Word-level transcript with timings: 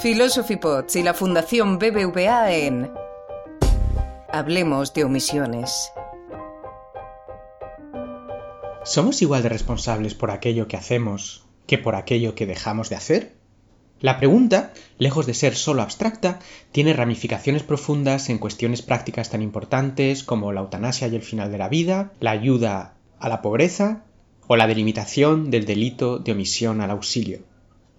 Philosophy 0.00 0.54
Pots 0.54 0.94
y 0.94 1.02
la 1.02 1.12
Fundación 1.12 1.80
BBVA 1.80 2.52
en 2.52 2.88
Hablemos 4.32 4.94
de 4.94 5.02
omisiones. 5.02 5.90
¿Somos 8.84 9.22
igual 9.22 9.42
de 9.42 9.48
responsables 9.48 10.14
por 10.14 10.30
aquello 10.30 10.68
que 10.68 10.76
hacemos 10.76 11.46
que 11.66 11.78
por 11.78 11.96
aquello 11.96 12.36
que 12.36 12.46
dejamos 12.46 12.90
de 12.90 12.94
hacer? 12.94 13.34
La 13.98 14.18
pregunta, 14.18 14.72
lejos 14.98 15.26
de 15.26 15.34
ser 15.34 15.56
solo 15.56 15.82
abstracta, 15.82 16.38
tiene 16.70 16.92
ramificaciones 16.92 17.64
profundas 17.64 18.28
en 18.28 18.38
cuestiones 18.38 18.82
prácticas 18.82 19.30
tan 19.30 19.42
importantes 19.42 20.22
como 20.22 20.52
la 20.52 20.60
eutanasia 20.60 21.08
y 21.08 21.16
el 21.16 21.22
final 21.22 21.50
de 21.50 21.58
la 21.58 21.68
vida, 21.68 22.12
la 22.20 22.30
ayuda 22.30 22.94
a 23.18 23.28
la 23.28 23.42
pobreza 23.42 24.04
o 24.46 24.54
la 24.54 24.68
delimitación 24.68 25.50
del 25.50 25.66
delito 25.66 26.20
de 26.20 26.32
omisión 26.32 26.82
al 26.82 26.92
auxilio. 26.92 27.40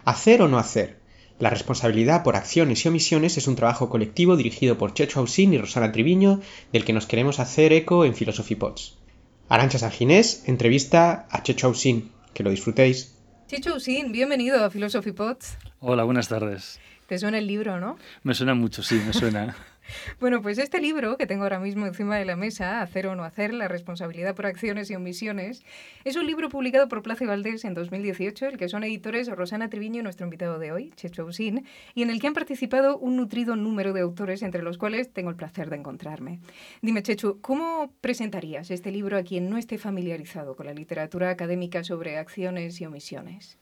¿Hacer 0.05 0.41
o 0.41 0.47
no 0.47 0.59
hacer? 0.59 0.98
La 1.39 1.49
responsabilidad 1.49 2.21
por 2.23 2.36
acciones 2.36 2.83
y 2.83 2.89
omisiones 2.89 3.37
es 3.37 3.47
un 3.47 3.55
trabajo 3.55 3.89
colectivo 3.89 4.36
dirigido 4.36 4.77
por 4.77 4.93
Checho 4.93 5.21
Ausín 5.21 5.54
y 5.54 5.57
Rosana 5.57 5.93
Triviño, 5.93 6.41
del 6.73 6.83
que 6.83 6.91
nos 6.91 7.05
queremos 7.05 7.39
hacer 7.39 7.71
eco 7.71 8.04
en 8.04 8.14
Philosophy 8.14 8.55
Pots. 8.55 8.97
Arancha 9.47 9.79
Sanginés 9.79 10.43
entrevista 10.47 11.28
a 11.31 11.41
Checho 11.41 11.67
Ausín. 11.67 12.11
Que 12.33 12.43
lo 12.43 12.50
disfrutéis. 12.50 13.15
Checho 13.47 13.71
Ausín, 13.71 14.11
bienvenido 14.11 14.64
a 14.64 14.69
Philosophy 14.69 15.14
Pots. 15.14 15.57
Hola, 15.79 16.04
buenas 16.04 16.28
tardes. 16.28 16.78
Te 17.07 17.17
suena 17.17 17.37
el 17.37 17.47
libro, 17.47 17.79
¿no? 17.79 17.97
Me 18.23 18.33
suena 18.33 18.53
mucho, 18.53 18.83
sí, 18.83 19.01
me 19.07 19.14
suena. 19.14 19.56
Bueno, 20.20 20.42
pues 20.42 20.57
este 20.57 20.79
libro 20.79 21.18
que 21.18 21.25
tengo 21.25 21.43
ahora 21.43 21.60
mismo 21.60 21.86
encima 21.86 22.18
de 22.18 22.25
la 22.25 22.36
mesa, 22.36 22.82
Hacer 22.82 23.07
o 23.07 23.16
no 23.16 23.24
hacer, 23.24 23.54
la 23.54 23.68
responsabilidad 23.68 24.36
por 24.36 24.46
acciones 24.46 24.89
y 24.92 24.96
omisiones, 24.96 25.64
es 26.04 26.15
un 26.15 26.25
libro 26.25 26.50
publicado 26.50 26.88
por 26.88 27.02
Plaza 27.02 27.24
y 27.24 27.28
Valdés 27.28 27.65
en 27.65 27.74
2018, 27.74 28.48
el 28.48 28.57
que 28.57 28.70
son 28.70 28.84
editores 28.84 29.28
Rosana 29.28 29.70
Triviño, 29.70 30.04
nuestro 30.04 30.25
invitado 30.25 30.60
de 30.60 30.71
hoy, 30.71 30.92
Checho 30.96 31.25
Usín, 31.25 31.65
y 31.96 32.03
en 32.03 32.09
el 32.09 32.20
que 32.20 32.28
han 32.28 32.34
participado 32.34 32.98
un 32.98 33.16
nutrido 33.16 33.56
número 33.56 33.94
de 33.94 34.02
autores, 34.02 34.42
entre 34.44 34.64
los 34.64 34.78
cuales 34.78 35.12
tengo 35.12 35.30
el 35.30 35.36
placer 35.36 35.70
de 35.70 35.78
encontrarme. 35.78 36.40
Dime, 36.81 37.03
Checho, 37.03 37.40
¿cómo 37.42 37.92
presentarías 38.02 38.72
este 38.72 38.92
libro 38.92 39.18
a 39.18 39.24
quien 39.24 39.50
no 39.50 39.58
esté 39.58 39.78
familiarizado 39.78 40.56
con 40.56 40.66
la 40.66 40.74
literatura 40.74 41.30
académica 41.30 41.84
sobre 41.84 42.18
acciones 42.18 42.80
y 42.81 42.86
omisiones? 42.86 43.58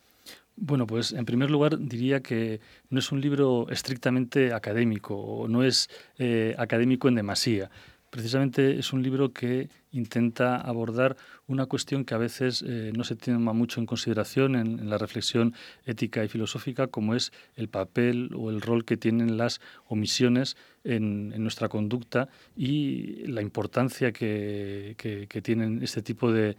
Bueno, 0.59 0.87
pues 0.87 1.13
en 1.13 1.23
primer 1.25 1.51
lugar 1.51 1.77
diría 1.77 2.21
que 2.21 2.59
no 2.89 2.97
es 2.97 3.11
un 3.11 3.21
libro 3.21 3.67
estrictamente 3.69 4.53
académico 4.53 5.15
o 5.15 5.47
no 5.47 5.63
es 5.63 5.87
eh, 6.17 6.55
académico 6.57 7.07
en 7.07 7.13
demasía. 7.13 7.69
Precisamente 8.09 8.79
es 8.79 8.91
un 8.91 9.03
libro 9.03 9.31
que 9.33 9.69
intenta 9.91 10.55
abordar 10.55 11.15
una 11.45 11.67
cuestión 11.67 12.05
que 12.05 12.15
a 12.15 12.17
veces 12.17 12.63
eh, 12.65 12.91
no 12.95 13.03
se 13.03 13.15
toma 13.15 13.53
mucho 13.53 13.79
en 13.79 13.85
consideración 13.85 14.55
en, 14.55 14.89
la 14.89 14.97
reflexión 14.97 15.53
ética 15.85 16.23
y 16.23 16.27
filosófica, 16.27 16.87
como 16.87 17.13
es 17.13 17.31
el 17.55 17.67
papel 17.67 18.31
o 18.35 18.49
el 18.49 18.61
rol 18.61 18.83
que 18.83 18.97
tienen 18.97 19.37
las 19.37 19.61
omisiones 19.85 20.57
en, 20.83 21.29
nuestra 21.43 21.69
conducta 21.69 22.29
y 22.55 23.27
la 23.27 23.43
importancia 23.43 24.11
que 24.11 24.95
tienen 25.43 25.83
este 25.83 26.01
tipo 26.01 26.31
de, 26.31 26.55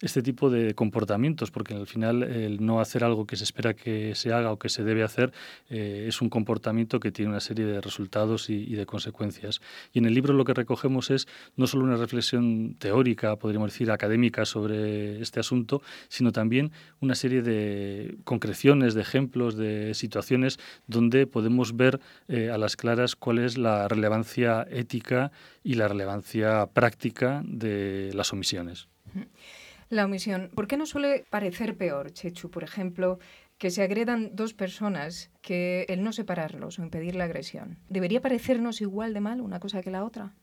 este 0.00 0.22
tipo 0.22 0.48
de 0.50 0.74
comportamientos, 0.74 1.50
porque 1.50 1.74
al 1.74 1.86
final 1.86 2.22
el 2.22 2.64
no 2.64 2.80
hacer 2.80 3.02
algo 3.02 3.26
que 3.26 3.36
se 3.36 3.44
espera 3.44 3.74
que 3.74 4.14
se 4.14 4.32
haga 4.32 4.52
o 4.52 4.58
que 4.58 4.68
se 4.68 4.84
debe 4.84 5.02
hacer 5.02 5.32
eh, 5.70 6.06
es 6.08 6.22
un 6.22 6.28
comportamiento 6.28 7.00
que 7.00 7.10
tiene 7.10 7.30
una 7.30 7.40
serie 7.40 7.66
de 7.66 7.80
resultados 7.80 8.48
y, 8.48 8.74
de 8.74 8.86
consecuencias. 8.86 9.60
Y 9.92 9.98
en 9.98 10.06
el 10.06 10.14
libro 10.14 10.34
lo 10.34 10.44
que 10.44 10.54
recogemos 10.54 11.10
es 11.10 11.26
no 11.56 11.66
solo 11.66 11.84
una 11.84 11.96
reflexión 11.96 12.76
teórica, 12.78 13.36
podríamos 13.36 13.72
decir 13.72 13.90
académica 13.90 14.44
sobre 14.44 15.20
este 15.20 15.40
asunto, 15.40 15.82
sino 16.08 16.30
también 16.30 16.70
una 17.00 17.14
serie 17.14 17.42
de 17.42 18.18
concreciones, 18.24 18.94
de 18.94 19.00
ejemplos, 19.00 19.56
de 19.56 19.94
situaciones 19.94 20.58
donde 20.86 21.26
podemos 21.26 21.76
ver 21.76 22.00
eh, 22.28 22.50
a 22.50 22.58
las 22.58 22.76
claras 22.76 23.16
cuál 23.16 23.38
es 23.38 23.58
la 23.58 23.88
relevancia 23.88 24.66
ética 24.70 25.32
y 25.64 25.74
la 25.74 25.88
relevancia 25.88 26.66
práctica 26.72 27.42
de 27.44 28.10
las 28.14 28.32
omisiones. 28.32 28.88
La 29.90 30.04
omisión. 30.04 30.50
¿Por 30.54 30.66
qué 30.66 30.76
no 30.76 30.84
suele 30.84 31.24
parecer 31.30 31.76
peor, 31.76 32.12
Chechu, 32.12 32.50
por 32.50 32.62
ejemplo, 32.62 33.18
que 33.56 33.70
se 33.70 33.82
agredan 33.82 34.30
dos 34.34 34.52
personas 34.52 35.30
que 35.40 35.86
el 35.88 36.04
no 36.04 36.12
separarlos 36.12 36.78
o 36.78 36.82
impedir 36.82 37.14
la 37.14 37.24
agresión? 37.24 37.78
¿Debería 37.88 38.20
parecernos 38.20 38.82
igual 38.82 39.14
de 39.14 39.20
mal 39.20 39.40
una 39.40 39.60
cosa 39.60 39.80
que 39.80 39.90
la 39.90 40.04
otra? 40.04 40.34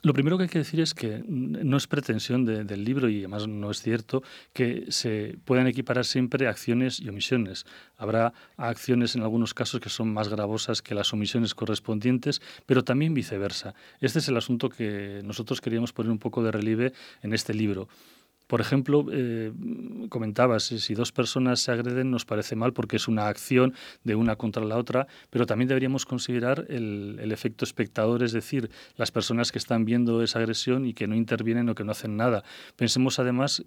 Lo 0.00 0.14
primero 0.14 0.38
que 0.38 0.44
hay 0.44 0.48
que 0.48 0.60
decir 0.60 0.80
es 0.80 0.94
que 0.94 1.24
no 1.26 1.76
es 1.76 1.88
pretensión 1.88 2.44
del 2.44 2.84
libro 2.84 3.08
y 3.08 3.18
además 3.18 3.48
no 3.48 3.68
es 3.68 3.82
cierto 3.82 4.22
que 4.52 4.86
se 4.90 5.36
puedan 5.44 5.66
equiparar 5.66 6.04
siempre 6.04 6.46
acciones 6.46 7.00
y 7.00 7.08
omisiones. 7.08 7.66
Habrá 7.96 8.32
acciones 8.56 9.16
en 9.16 9.22
algunos 9.22 9.54
casos 9.54 9.80
que 9.80 9.88
son 9.88 10.14
más 10.14 10.28
gravosas 10.28 10.82
que 10.82 10.94
las 10.94 11.12
omisiones 11.12 11.52
correspondientes, 11.52 12.40
pero 12.64 12.84
también 12.84 13.12
viceversa. 13.12 13.74
Este 14.00 14.20
es 14.20 14.28
el 14.28 14.36
asunto 14.36 14.68
que 14.68 15.20
nosotros 15.24 15.60
queríamos 15.60 15.92
poner 15.92 16.12
un 16.12 16.20
poco 16.20 16.44
de 16.44 16.52
relieve 16.52 16.92
en 17.22 17.34
este 17.34 17.52
libro. 17.52 17.88
Por 18.48 18.62
ejemplo, 18.62 19.04
eh, 19.12 19.52
comentabas, 20.08 20.64
si 20.64 20.94
dos 20.94 21.12
personas 21.12 21.60
se 21.60 21.70
agreden 21.70 22.10
nos 22.10 22.24
parece 22.24 22.56
mal 22.56 22.72
porque 22.72 22.96
es 22.96 23.06
una 23.06 23.28
acción 23.28 23.74
de 24.04 24.14
una 24.14 24.36
contra 24.36 24.64
la 24.64 24.78
otra, 24.78 25.06
pero 25.28 25.44
también 25.44 25.68
deberíamos 25.68 26.06
considerar 26.06 26.64
el, 26.70 27.30
efecto 27.30 27.66
espectador, 27.66 28.22
es 28.22 28.32
decir, 28.32 28.70
las 28.96 29.12
personas 29.12 29.52
que 29.52 29.58
están 29.58 29.84
viendo 29.84 30.22
esa 30.22 30.38
agresión 30.38 30.86
y 30.86 30.94
que 30.94 31.06
no 31.06 31.14
intervienen 31.14 31.68
o 31.68 31.74
que 31.74 31.84
no 31.84 31.92
hacen 31.92 32.16
nada. 32.16 32.42
Pensemos 32.74 33.18
además, 33.18 33.64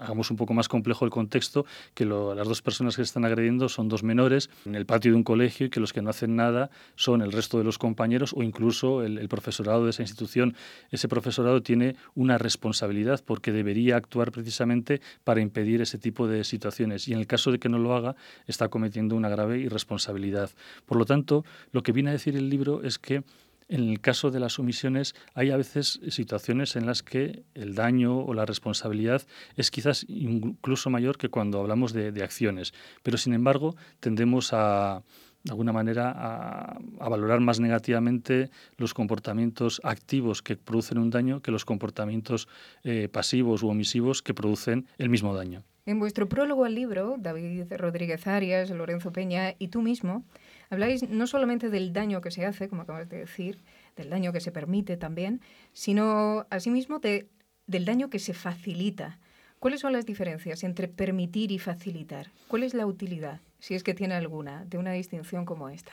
hagamos 0.00 0.32
un 0.32 0.36
poco 0.36 0.54
más 0.54 0.66
complejo 0.66 1.04
el 1.04 1.12
contexto, 1.12 1.64
que 1.94 2.04
las 2.04 2.48
dos 2.48 2.62
personas 2.62 2.96
que 2.96 3.02
se 3.02 3.06
están 3.06 3.24
agrediendo 3.24 3.68
son 3.68 3.88
dos 3.88 4.02
menores 4.02 4.50
en 4.64 4.74
el 4.74 4.86
patio 4.86 5.12
de 5.12 5.18
un 5.18 5.22
colegio 5.22 5.66
y 5.66 5.70
que 5.70 5.78
los 5.78 5.92
que 5.92 6.02
no 6.02 6.10
hacen 6.10 6.34
nada 6.34 6.70
son 6.96 7.22
el 7.22 7.30
resto 7.30 7.58
de 7.58 7.64
los 7.64 7.78
compañeros 7.78 8.34
o 8.36 8.42
incluso 8.42 9.04
el, 9.04 9.18
el 9.18 9.28
profesorado 9.28 9.84
de 9.84 9.90
esa 9.90 10.02
institución. 10.02 10.56
Ese 10.90 11.06
profesorado 11.06 11.62
tiene 11.62 11.94
una 12.16 12.38
responsabilidad 12.38 13.22
porque 13.24 13.52
debería 13.52 13.96
actuar 13.96 14.15
precisamente 14.32 15.00
para 15.24 15.40
impedir 15.40 15.80
ese 15.80 15.98
tipo 15.98 16.26
de 16.26 16.44
situaciones 16.44 17.08
y 17.08 17.12
en 17.12 17.18
el 17.18 17.26
caso 17.26 17.52
de 17.52 17.58
que 17.58 17.68
no 17.68 17.78
lo 17.78 17.94
haga 17.94 18.16
está 18.46 18.68
cometiendo 18.68 19.16
una 19.16 19.28
grave 19.28 19.58
irresponsabilidad. 19.58 20.50
Por 20.86 20.98
lo 20.98 21.04
tanto, 21.04 21.44
lo 21.72 21.82
que 21.82 21.92
viene 21.92 22.10
a 22.10 22.12
decir 22.14 22.36
el 22.36 22.48
libro 22.48 22.82
es 22.82 22.98
que 22.98 23.22
en 23.68 23.88
el 23.88 24.00
caso 24.00 24.30
de 24.30 24.38
las 24.38 24.58
omisiones 24.58 25.14
hay 25.34 25.50
a 25.50 25.56
veces 25.56 26.00
situaciones 26.08 26.76
en 26.76 26.86
las 26.86 27.02
que 27.02 27.42
el 27.54 27.74
daño 27.74 28.18
o 28.18 28.32
la 28.32 28.46
responsabilidad 28.46 29.22
es 29.56 29.70
quizás 29.70 30.06
incluso 30.08 30.88
mayor 30.88 31.18
que 31.18 31.28
cuando 31.28 31.60
hablamos 31.60 31.92
de, 31.92 32.22
acciones, 32.22 32.72
pero 33.02 33.18
sin 33.18 33.34
embargo 33.34 33.76
tendemos 34.00 34.52
a, 34.52 35.02
de 35.46 35.52
alguna 35.52 35.72
manera 35.72 36.10
a, 36.10 37.08
valorar 37.08 37.40
más 37.40 37.60
negativamente 37.60 38.50
los 38.76 38.92
comportamientos 38.94 39.80
activos 39.84 40.42
que 40.42 40.56
producen 40.56 40.98
un 40.98 41.10
daño 41.10 41.40
que 41.40 41.52
los 41.52 41.64
comportamientos 41.64 42.48
eh, 42.82 43.08
pasivos 43.08 43.62
u 43.62 43.68
omisivos 43.68 44.22
que 44.22 44.34
producen 44.34 44.86
el 44.98 45.08
mismo 45.08 45.34
daño. 45.34 45.62
En 45.86 46.00
vuestro 46.00 46.28
prólogo 46.28 46.64
al 46.64 46.74
libro, 46.74 47.14
David 47.16 47.72
Rodríguez 47.76 48.26
Arias, 48.26 48.70
Lorenzo 48.70 49.12
Peña 49.12 49.54
y 49.56 49.68
tú 49.68 49.82
mismo, 49.82 50.24
habláis 50.68 51.08
no 51.08 51.28
solamente 51.28 51.70
del 51.70 51.92
daño 51.92 52.20
que 52.20 52.32
se 52.32 52.44
hace, 52.44 52.68
como 52.68 52.82
acabas 52.82 53.08
de 53.08 53.18
decir, 53.18 53.60
del 53.94 54.10
daño 54.10 54.32
que 54.32 54.40
se 54.40 54.50
permite 54.50 54.96
también, 54.96 55.40
sino 55.72 56.44
asimismo 56.50 56.98
de, 56.98 57.28
del 57.68 57.84
daño 57.84 58.10
que 58.10 58.18
se 58.18 58.34
facilita. 58.34 59.20
¿Cuáles 59.58 59.80
son 59.80 59.92
las 59.92 60.06
diferencias 60.06 60.64
entre 60.64 60.88
permitir 60.88 61.50
y 61.50 61.58
facilitar? 61.58 62.30
¿Cuál 62.48 62.62
es 62.62 62.74
la 62.74 62.86
utilidad, 62.86 63.40
si 63.58 63.74
es 63.74 63.82
que 63.82 63.94
tiene 63.94 64.14
alguna, 64.14 64.64
de 64.66 64.78
una 64.78 64.92
distinción 64.92 65.44
como 65.44 65.68
esta? 65.68 65.92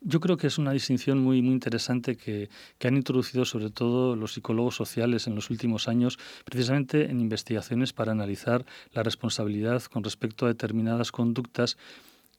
Yo 0.00 0.20
creo 0.20 0.36
que 0.36 0.46
es 0.46 0.58
una 0.58 0.72
distinción 0.72 1.18
muy, 1.18 1.42
muy 1.42 1.52
interesante 1.52 2.16
que, 2.16 2.50
que, 2.78 2.88
han 2.88 2.96
introducido 2.96 3.44
sobre 3.44 3.70
todo 3.70 4.14
los 4.14 4.34
psicólogos 4.34 4.76
sociales 4.76 5.26
en 5.26 5.34
los 5.34 5.50
últimos 5.50 5.88
años, 5.88 6.18
precisamente 6.44 7.10
en 7.10 7.20
investigaciones 7.20 7.92
para 7.92 8.12
analizar 8.12 8.64
la 8.92 9.02
responsabilidad 9.02 9.82
con 9.84 10.04
respecto 10.04 10.44
a 10.44 10.48
determinadas 10.48 11.10
conductas 11.10 11.76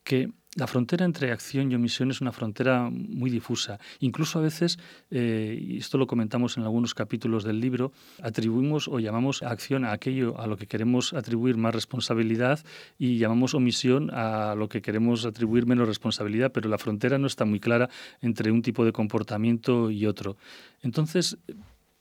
que 0.05 0.29
la 0.55 0.65
frontera 0.65 1.05
entre 1.05 1.31
acción 1.31 1.71
y 1.71 1.75
omisión 1.75 2.09
es 2.09 2.21
una 2.21 2.31
frontera 2.31 2.89
muy 2.89 3.29
difusa. 3.29 3.79
Incluso 3.99 4.39
a 4.39 4.41
veces, 4.41 4.79
eh, 5.11 5.57
y 5.61 5.77
esto 5.77 5.99
lo 5.99 6.07
comentamos 6.07 6.57
en 6.57 6.63
algunos 6.63 6.95
capítulos 6.95 7.43
del 7.43 7.59
libro, 7.59 7.91
atribuimos 8.21 8.87
o 8.87 8.99
llamamos 8.99 9.43
acción 9.43 9.85
a 9.85 9.91
aquello 9.91 10.39
a 10.39 10.47
lo 10.47 10.57
que 10.57 10.65
queremos 10.65 11.13
atribuir 11.13 11.55
más 11.57 11.75
responsabilidad 11.75 12.59
y 12.97 13.19
llamamos 13.19 13.53
omisión 13.53 14.09
a 14.11 14.55
lo 14.55 14.69
que 14.69 14.81
queremos 14.81 15.25
atribuir 15.25 15.67
menos 15.67 15.87
responsabilidad, 15.87 16.51
pero 16.51 16.67
la 16.67 16.79
frontera 16.79 17.19
no 17.19 17.27
está 17.27 17.45
muy 17.45 17.59
clara 17.59 17.89
entre 18.21 18.51
un 18.51 18.63
tipo 18.63 18.83
de 18.85 18.91
comportamiento 18.91 19.91
y 19.91 20.07
otro. 20.07 20.35
Entonces, 20.81 21.37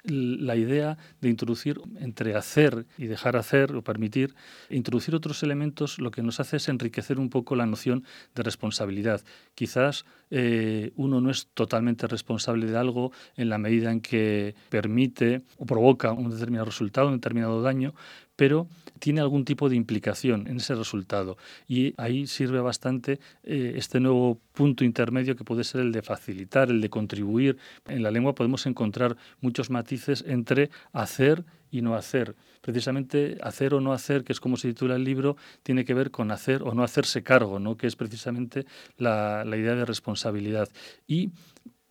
la 0.04 0.56
idea 0.56 0.96
de 1.20 1.28
introducir 1.28 1.80
entre 1.98 2.34
hacer 2.34 2.86
y 2.96 3.06
dejar 3.06 3.36
hacer 3.36 3.74
o 3.74 3.82
permitir, 3.82 4.34
introducir 4.70 5.14
otros 5.14 5.42
elementos, 5.42 5.98
lo 5.98 6.10
que 6.10 6.22
nos 6.22 6.40
hace 6.40 6.58
es 6.58 6.68
enriquecer 6.68 7.18
un 7.18 7.30
poco 7.30 7.56
la 7.56 7.66
noción 7.66 8.04
de 8.34 8.42
responsabilidad. 8.42 9.22
Quizás 9.54 10.04
eh, 10.30 10.92
uno 10.96 11.20
no 11.20 11.30
es 11.30 11.48
totalmente 11.54 12.06
responsable 12.06 12.66
de 12.66 12.76
algo 12.76 13.12
en 13.36 13.48
la 13.48 13.58
medida 13.58 13.90
en 13.90 14.00
que 14.00 14.54
permite 14.68 15.42
o 15.56 15.66
provoca 15.66 16.12
un 16.12 16.30
determinado 16.30 16.66
resultado, 16.66 17.08
un 17.08 17.14
determinado 17.14 17.62
daño, 17.62 17.94
pero 18.36 18.68
tiene 18.98 19.20
algún 19.20 19.44
tipo 19.44 19.68
de 19.68 19.76
implicación 19.76 20.46
en 20.46 20.58
ese 20.58 20.74
resultado. 20.74 21.36
Y 21.66 21.94
ahí 21.96 22.26
sirve 22.26 22.60
bastante 22.60 23.20
eh, 23.44 23.74
este 23.76 24.00
nuevo 24.00 24.40
punto 24.52 24.84
intermedio 24.84 25.36
que 25.36 25.44
puede 25.44 25.64
ser 25.64 25.80
el 25.80 25.92
de 25.92 26.02
facilitar, 26.02 26.70
el 26.70 26.80
de 26.80 26.90
contribuir. 26.90 27.58
En 27.86 28.02
la 28.02 28.10
lengua 28.10 28.34
podemos 28.34 28.66
encontrar 28.66 29.16
muchos 29.40 29.70
matices 29.70 30.24
entre 30.26 30.70
hacer 30.92 31.44
y 31.70 31.82
no 31.82 31.94
hacer. 31.94 32.34
Precisamente 32.60 33.38
hacer 33.42 33.74
o 33.74 33.80
no 33.80 33.92
hacer, 33.92 34.24
que 34.24 34.32
es 34.32 34.40
como 34.40 34.56
se 34.56 34.68
titula 34.68 34.96
el 34.96 35.04
libro, 35.04 35.36
tiene 35.62 35.84
que 35.84 35.94
ver 35.94 36.10
con 36.10 36.30
hacer 36.30 36.62
o 36.62 36.74
no 36.74 36.82
hacerse 36.82 37.22
cargo, 37.22 37.58
¿no? 37.58 37.76
que 37.76 37.86
es 37.86 37.96
precisamente 37.96 38.66
la, 38.96 39.44
la 39.44 39.56
idea 39.56 39.74
de 39.74 39.84
responsabilidad. 39.84 40.68
Y 41.06 41.30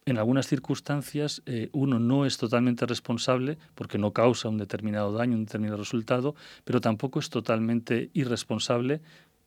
en 0.07 0.17
algunas 0.17 0.47
circunstancias 0.47 1.41
eh, 1.45 1.67
uno 1.73 1.99
no 1.99 2.25
es 2.25 2.37
totalmente 2.37 2.85
responsable 2.85 3.57
porque 3.75 3.97
no 3.97 4.13
causa 4.13 4.47
un 4.47 4.57
determinado 4.57 5.11
daño, 5.11 5.35
un 5.35 5.43
determinado 5.43 5.77
resultado, 5.77 6.33
pero 6.63 6.79
tampoco 6.79 7.19
es 7.19 7.29
totalmente 7.29 8.09
irresponsable 8.13 9.01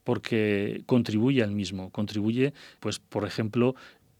porque 0.04 0.82
contribuye 0.84 1.42
al 1.42 1.52
mismo, 1.52 1.88
contribuye, 1.90 2.52
pues, 2.78 2.98
por 2.98 3.24
ejemplo, 3.26 3.74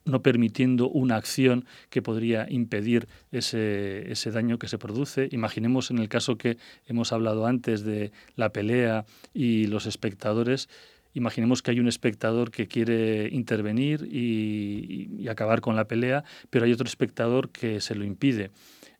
no 0.07 0.23
permitiendo 0.23 0.89
una 0.89 1.17
acción 1.17 1.67
que 1.91 2.01
podría 2.01 2.47
impedir 2.49 3.07
ese, 3.33 4.11
ese, 4.11 4.31
daño 4.31 4.59
que 4.59 4.67
se 4.67 4.79
produce. 4.79 5.29
Imaginemos 5.33 5.91
en 5.91 5.99
el 5.99 6.09
caso 6.09 6.39
que 6.39 6.57
hemos 6.87 7.13
hablado 7.13 7.47
antes 7.47 7.85
de 7.85 8.13
la 8.35 8.51
pelea 8.51 9.05
y 9.35 9.67
los 9.67 9.85
espectadores, 9.85 10.71
Imaginemos 11.13 11.63
que 11.63 11.73
hay 11.73 11.81
un 11.81 11.89
espectador 11.89 12.51
que 12.51 12.69
quiere 12.69 13.29
intervenir 13.33 14.09
y, 14.11 15.29
acabar 15.29 15.61
con 15.61 15.77
la 15.77 15.87
pelea, 15.87 16.25
pero 16.51 16.65
hay 16.65 16.73
otro 16.73 16.87
espectador 16.87 17.51
que 17.51 17.81
se 17.81 17.95
lo 17.95 18.05
impide. 18.05 18.51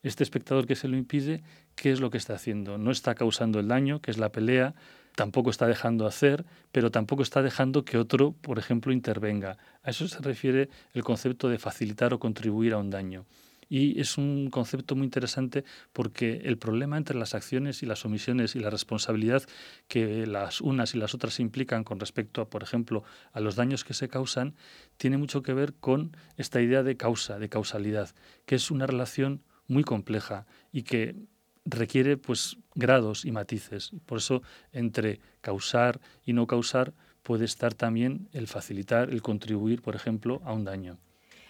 Este 0.03 0.23
espectador 0.23 0.65
que 0.65 0.75
se 0.75 0.87
lo 0.87 0.97
impide, 0.97 1.43
¿qué 1.75 1.91
es 1.91 1.99
lo 1.99 2.09
que 2.09 2.17
está 2.17 2.33
haciendo? 2.33 2.77
No 2.77 2.91
está 2.91 3.15
causando 3.15 3.59
el 3.59 3.67
daño, 3.67 4.01
que 4.01 4.11
es 4.11 4.17
la 4.17 4.31
pelea, 4.31 4.73
tampoco 5.15 5.49
está 5.49 5.67
dejando 5.67 6.07
hacer, 6.07 6.45
pero 6.71 6.91
tampoco 6.91 7.21
está 7.23 7.41
dejando 7.41 7.85
que 7.85 7.97
otro, 7.97 8.33
por 8.33 8.59
ejemplo, 8.59 8.93
intervenga. 8.93 9.57
A 9.83 9.89
eso 9.89 10.07
se 10.07 10.19
refiere 10.19 10.69
el 10.93 11.03
concepto 11.03 11.49
de 11.49 11.59
facilitar 11.59 12.13
o 12.13 12.19
contribuir 12.19 12.73
a 12.73 12.77
un 12.77 12.89
daño. 12.89 13.25
Y 13.71 14.01
es 14.01 14.17
un 14.17 14.49
concepto 14.49 14.97
muy 14.97 15.05
interesante 15.05 15.63
porque 15.93 16.41
el 16.43 16.57
problema 16.57 16.97
entre 16.97 17.17
las 17.17 17.33
acciones 17.33 17.81
y 17.83 17.85
las 17.85 18.03
omisiones 18.03 18.53
y 18.57 18.59
la 18.59 18.69
responsabilidad 18.69 19.43
que 19.87 20.27
las 20.27 20.59
unas 20.59 20.93
y 20.93 20.97
las 20.97 21.13
otras 21.13 21.39
implican 21.39 21.85
con 21.85 21.97
respecto 21.97 22.41
a, 22.41 22.49
por 22.49 22.63
ejemplo, 22.63 23.05
a 23.31 23.39
los 23.39 23.55
daños 23.55 23.85
que 23.85 23.93
se 23.93 24.09
causan, 24.09 24.55
tiene 24.97 25.17
mucho 25.17 25.41
que 25.41 25.53
ver 25.53 25.73
con 25.73 26.17
esta 26.35 26.61
idea 26.61 26.83
de 26.83 26.97
causa, 26.97 27.39
de 27.39 27.47
causalidad, 27.47 28.09
que 28.45 28.55
es 28.55 28.71
una 28.71 28.87
relación 28.87 29.41
muy 29.67 29.85
compleja 29.85 30.45
y 30.73 30.83
que 30.83 31.15
requiere 31.63 32.17
pues 32.17 32.57
grados 32.75 33.23
y 33.23 33.31
matices. 33.31 33.91
Por 34.05 34.17
eso 34.17 34.41
entre 34.73 35.21
causar 35.39 36.01
y 36.25 36.33
no 36.33 36.45
causar 36.45 36.93
puede 37.23 37.45
estar 37.45 37.73
también 37.73 38.27
el 38.33 38.47
facilitar, 38.47 39.11
el 39.11 39.21
contribuir, 39.21 39.81
por 39.81 39.95
ejemplo, 39.95 40.41
a 40.43 40.51
un 40.51 40.65
daño. 40.65 40.99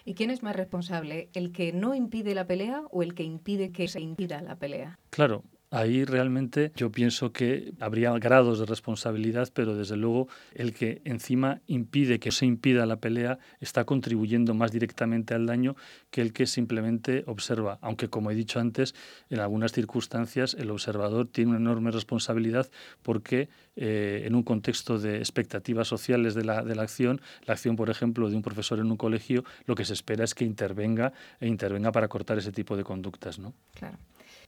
¿Y 0.04 0.14
quién 0.14 0.30
es 0.30 0.42
más 0.42 0.56
responsable? 0.56 1.28
¿El 1.32 1.52
que 1.52 1.72
no 1.72 1.94
impide 1.94 2.34
la 2.34 2.46
pelea 2.46 2.82
o 2.90 3.02
el 3.02 3.14
que 3.14 3.22
impide 3.22 3.72
que 3.72 3.88
se 3.88 4.00
impida 4.00 4.40
la 4.42 4.56
pelea? 4.56 4.98
Claro, 5.10 5.44
Ahí 5.72 6.04
realmente 6.04 6.70
yo 6.76 6.92
pienso 6.92 7.32
que 7.32 7.72
habría 7.80 8.12
grados 8.18 8.58
de 8.58 8.66
responsabilidad, 8.66 9.48
pero 9.54 9.74
desde 9.74 9.96
luego 9.96 10.28
el 10.52 10.74
que 10.74 11.00
encima 11.06 11.62
impide 11.66 12.20
que 12.20 12.30
se 12.30 12.44
impida 12.44 12.84
la 12.84 12.96
pelea 12.96 13.38
está 13.58 13.84
contribuyendo 13.84 14.52
más 14.52 14.70
directamente 14.70 15.32
al 15.32 15.46
daño 15.46 15.74
que 16.10 16.20
el 16.20 16.34
que 16.34 16.44
simplemente 16.44 17.24
observa. 17.26 17.78
Aunque, 17.80 18.08
como 18.08 18.30
he 18.30 18.34
dicho 18.34 18.60
antes, 18.60 18.94
en 19.30 19.40
algunas 19.40 19.72
circunstancias 19.72 20.52
el 20.52 20.70
observador 20.70 21.26
tiene 21.26 21.52
una 21.52 21.60
enorme 21.60 21.90
responsabilidad 21.90 22.70
porque 23.02 23.48
eh, 23.74 24.24
en 24.26 24.34
un 24.34 24.42
contexto 24.42 24.98
de 24.98 25.20
expectativas 25.20 25.88
sociales 25.88 26.34
de 26.34 26.44
la, 26.44 26.62
de 26.62 26.74
la 26.74 26.82
acción, 26.82 27.22
la 27.46 27.54
acción, 27.54 27.76
por 27.76 27.88
ejemplo, 27.88 28.28
de 28.28 28.36
un 28.36 28.42
profesor 28.42 28.78
en 28.78 28.90
un 28.90 28.98
colegio, 28.98 29.42
lo 29.64 29.74
que 29.74 29.86
se 29.86 29.94
espera 29.94 30.22
es 30.22 30.34
que 30.34 30.44
intervenga 30.44 31.14
e 31.40 31.48
intervenga 31.48 31.92
para 31.92 32.08
cortar 32.08 32.36
ese 32.36 32.52
tipo 32.52 32.76
de 32.76 32.84
conductas. 32.84 33.38
¿no? 33.38 33.54
Claro. 33.72 33.96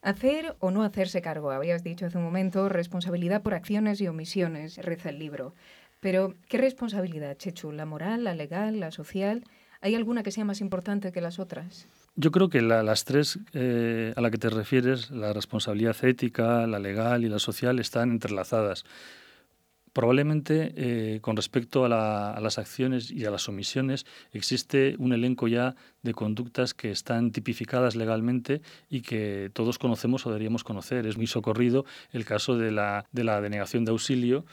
Hacer 0.04 0.54
o 0.58 0.70
no 0.70 0.82
hacerse 0.82 1.22
cargo, 1.22 1.50
habías 1.50 1.82
dicho 1.82 2.04
hace 2.04 2.18
un 2.18 2.24
momento, 2.24 2.68
responsabilidad 2.68 3.40
por 3.40 3.54
acciones 3.54 4.02
y 4.02 4.06
omisiones, 4.06 4.76
reza 4.76 5.08
el 5.08 5.18
libro. 5.18 5.54
Pero, 6.00 6.34
¿qué 6.46 6.58
responsabilidad, 6.58 7.38
Chechu? 7.38 7.72
¿La 7.72 7.86
moral, 7.86 8.24
la 8.24 8.34
legal, 8.34 8.80
la 8.80 8.90
social? 8.90 9.44
¿Hay 9.80 9.94
alguna 9.94 10.22
que 10.22 10.30
sea 10.30 10.44
más 10.44 10.60
importante 10.60 11.10
que 11.10 11.22
las 11.22 11.38
otras? 11.38 11.88
Yo 12.16 12.32
creo 12.32 12.50
que 12.50 12.60
las 12.60 13.06
tres 13.06 13.38
eh, 13.54 14.12
a 14.14 14.20
la 14.20 14.30
que 14.30 14.36
te 14.36 14.50
refieres, 14.50 15.10
la 15.10 15.32
responsabilidad 15.32 15.96
ética, 16.04 16.66
la 16.66 16.78
legal 16.78 17.24
y 17.24 17.30
la 17.30 17.38
social, 17.38 17.78
están 17.78 18.10
entrelazadas. 18.10 18.84
Probablemente 19.94 20.72
eh, 20.76 21.20
con 21.20 21.36
respecto 21.36 21.84
a, 21.84 21.88
las 22.40 22.58
acciones 22.58 23.12
y 23.12 23.24
a 23.26 23.30
las 23.30 23.48
omisiones 23.48 24.06
existe 24.32 24.96
un 24.98 25.12
elenco 25.12 25.46
ya 25.46 25.76
de 26.02 26.12
conductas 26.12 26.74
que 26.74 26.90
están 26.90 27.30
tipificadas 27.30 27.94
legalmente 27.94 28.60
y 28.90 29.02
que 29.02 29.52
todos 29.52 29.78
conocemos 29.78 30.26
o 30.26 30.30
deberíamos 30.30 30.64
conocer. 30.64 31.06
Es 31.06 31.16
muy 31.16 31.28
socorrido 31.28 31.84
el 32.10 32.24
caso 32.24 32.58
de 32.58 32.72
la, 32.72 33.06
de 33.12 33.22
la 33.22 33.40
denegación 33.40 33.84
de 33.84 33.92
auxilio 33.92 34.44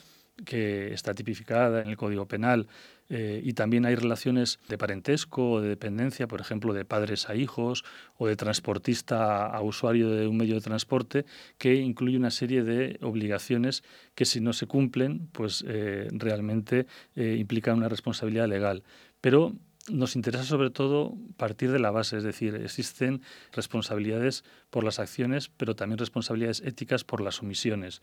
que 0.45 0.93
está 0.93 1.15
tipificada 1.15 1.81
en 1.81 1.89
el 1.89 1.97
Código 1.97 2.27
Penal 2.27 2.67
eh, 3.13 3.41
y 3.43 3.51
también 3.51 3.85
hay 3.85 3.95
relaciones 3.95 4.59
de 4.69 4.77
parentesco 4.77 5.51
o 5.51 5.61
de 5.61 5.67
dependencia, 5.67 6.29
por 6.29 6.39
ejemplo, 6.39 6.73
de 6.73 6.85
padres 6.85 7.29
a 7.29 7.35
hijos 7.35 7.83
o 8.17 8.27
de 8.27 8.37
transportista 8.37 9.47
a 9.47 9.61
usuario 9.61 10.09
de 10.09 10.27
un 10.27 10.37
medio 10.37 10.55
de 10.55 10.61
transporte, 10.61 11.25
que 11.57 11.75
incluye 11.75 12.15
una 12.15 12.31
serie 12.31 12.63
de 12.63 12.97
obligaciones 13.01 13.83
que 14.15 14.23
si 14.23 14.39
no 14.39 14.53
se 14.53 14.65
cumplen, 14.65 15.27
pues 15.33 15.65
eh, 15.67 16.07
realmente 16.13 16.87
eh, 17.17 17.35
implican 17.37 17.75
una 17.75 17.89
responsabilidad 17.89 18.47
legal. 18.47 18.81
Pero 19.19 19.55
nos 19.89 20.15
interesa 20.15 20.45
sobre 20.45 20.69
todo 20.69 21.17
partir 21.35 21.71
de 21.73 21.79
la 21.79 21.91
base, 21.91 22.15
es 22.15 22.23
decir, 22.23 22.55
existen 22.55 23.21
responsabilidades 23.51 24.45
por 24.69 24.85
las 24.85 24.99
acciones, 24.99 25.49
pero 25.49 25.75
también 25.75 25.97
responsabilidades 25.97 26.61
éticas 26.61 27.03
por 27.03 27.19
las 27.19 27.41
omisiones. 27.41 28.01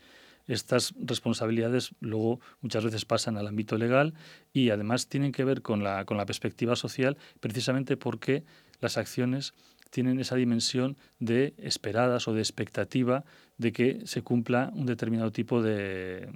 Estas 0.49 0.93
responsabilidades 0.99 1.91
luego 2.01 2.41
muchas 2.61 2.83
veces 2.83 3.05
pasan 3.05 3.37
al 3.37 3.47
ámbito 3.47 3.77
legal 3.77 4.13
y 4.51 4.71
además 4.71 5.07
tienen 5.07 5.31
que 5.31 5.45
ver 5.45 5.61
con 5.61 5.83
la, 5.83 6.03
con 6.05 6.17
la 6.17 6.25
perspectiva 6.25 6.75
social 6.75 7.17
precisamente 7.39 7.95
porque 7.95 8.43
las 8.81 8.97
acciones 8.97 9.53
tienen 9.89 10.19
esa 10.19 10.35
dimensión 10.35 10.97
de 11.19 11.53
esperadas 11.57 12.27
o 12.27 12.33
de 12.33 12.41
expectativa 12.41 13.25
de 13.57 13.73
que 13.73 14.01
se 14.05 14.21
cumpla 14.21 14.71
un 14.73 14.85
determinado 14.85 15.31
tipo 15.31 15.61
de, 15.61 16.29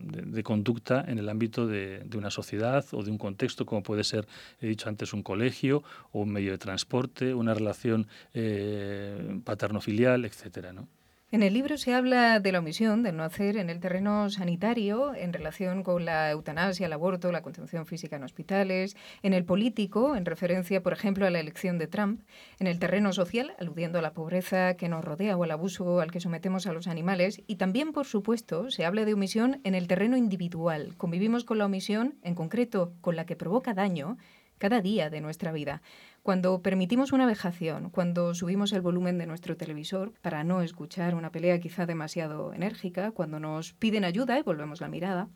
conducta 0.43 1.05
en 1.07 1.19
el 1.19 1.29
ámbito 1.29 1.67
de, 1.67 2.05
una 2.15 2.31
sociedad 2.31 2.85
o 2.91 3.03
de 3.03 3.11
un 3.11 3.17
contexto, 3.17 3.65
como 3.65 3.83
puede 3.83 4.03
ser, 4.03 4.27
he 4.59 4.67
dicho 4.67 4.89
antes, 4.89 5.13
un 5.13 5.23
colegio 5.23 5.83
o 6.11 6.21
un 6.21 6.31
medio 6.31 6.51
de 6.51 6.57
transporte, 6.57 7.33
una 7.33 7.53
relación 7.53 8.07
eh, 8.33 9.39
paterno-filial, 9.43 10.25
etcétera, 10.25 10.73
¿no? 10.73 10.87
En 11.33 11.41
el 11.41 11.55
libro 11.55 11.79
se 11.79 11.95
habla 11.95 12.39
de 12.39 12.51
la 12.51 12.59
omisión, 12.59 13.01
del 13.01 13.17
no 13.17 13.23
hacer 13.23 13.57
en 13.57 13.71
el 13.71 13.79
terreno 13.79 14.29
sanitario 14.29 15.15
en 15.15 15.33
relación 15.33 15.81
con 15.81 16.05
la 16.05 16.29
eutanasia, 16.29 16.85
el 16.85 16.93
aborto, 16.93 17.31
la 17.31 17.41
contención 17.41 17.87
física 17.87 18.17
en 18.17 18.23
hospitales, 18.23 18.95
en 19.23 19.33
el 19.33 19.43
político, 19.43 20.15
en 20.15 20.27
referencia, 20.27 20.83
por 20.83 20.93
ejemplo, 20.93 21.25
a 21.25 21.31
la 21.31 21.39
elección 21.39 21.79
de 21.79 21.87
Trump, 21.87 22.21
en 22.59 22.67
el 22.67 22.77
terreno 22.77 23.13
social, 23.13 23.55
aludiendo 23.57 23.97
a 23.97 24.03
la 24.03 24.13
pobreza 24.13 24.75
que 24.75 24.89
nos 24.89 25.03
rodea 25.03 25.35
o 25.35 25.43
al 25.43 25.49
abuso 25.49 26.01
al 26.01 26.11
que 26.11 26.19
sometemos 26.19 26.67
a 26.67 26.71
los 26.71 26.85
animales, 26.85 27.41
y 27.47 27.55
también, 27.55 27.93
por 27.93 28.05
supuesto, 28.05 28.69
se 28.69 28.85
habla 28.85 29.03
de 29.03 29.15
omisión 29.15 29.59
en 29.63 29.73
el 29.73 29.87
terreno 29.87 30.17
individual. 30.17 30.93
Convivimos 30.97 31.45
con 31.45 31.57
la 31.57 31.65
omisión, 31.65 32.13
en 32.21 32.35
concreto 32.35 32.93
con 33.01 33.15
la 33.15 33.25
que 33.25 33.35
provoca 33.35 33.73
daño, 33.73 34.17
cada 34.63 34.79
día 34.79 35.09
de 35.09 35.19
nuestra 35.19 35.51
vida. 35.51 35.81
Cuando 36.21 36.61
permitimos 36.61 37.11
una 37.11 37.25
vejación, 37.25 37.89
cuando 37.89 38.33
subimos 38.33 38.71
el 38.71 38.79
volumen 38.79 39.17
de 39.17 39.25
nuestro 39.25 39.57
televisor 39.57 40.13
para 40.21 40.45
no 40.45 40.61
escuchar 40.61 41.15
una 41.15 41.33
pelea 41.33 41.59
quizá 41.59 41.85
demasiado 41.85 42.53
enérgica, 42.53 43.11
cuando 43.11 43.41
nos 43.41 43.73
piden 43.73 44.05
ayuda 44.05 44.39
y 44.39 44.41
volvemos 44.41 44.79
la 44.79 44.87
mirada. 44.87 45.27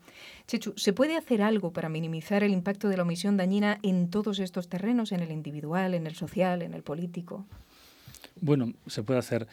Chechu, 0.46 0.72
¿se 0.76 0.94
puede 0.94 1.18
hacer 1.18 1.42
algo 1.42 1.74
para 1.74 1.90
minimizar 1.90 2.42
el 2.42 2.52
impacto 2.52 2.88
de 2.88 2.96
la 2.96 3.02
omisión 3.02 3.36
dañina 3.36 3.78
en 3.82 4.08
todos 4.08 4.38
estos 4.38 4.70
terrenos, 4.70 5.12
en 5.12 5.20
el 5.20 5.30
individual, 5.30 5.92
en 5.92 6.06
el 6.06 6.14
social, 6.14 6.62
en 6.62 6.72
el 6.72 6.82
político? 6.82 7.44
Bueno, 8.40 8.72
se 8.86 9.02
puede 9.02 9.18
hacer. 9.18 9.46